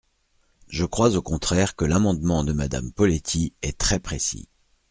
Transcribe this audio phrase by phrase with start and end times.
[0.67, 4.49] Je crois au contraire que l’amendement de Madame Poletti est très précis.